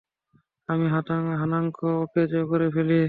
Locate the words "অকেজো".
1.97-2.41